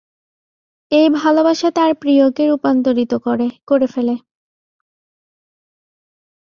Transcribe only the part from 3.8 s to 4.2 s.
ফেলে।